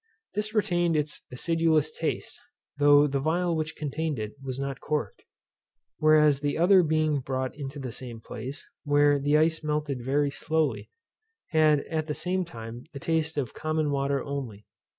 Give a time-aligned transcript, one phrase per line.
[0.33, 2.41] This retained its acidulous taste,
[2.79, 5.21] though the phial which contained it was not corked;
[5.99, 10.89] whereas the other being brought into the same place, where the ice melted very slowly,
[11.49, 14.65] had at the same time the taste of common water only.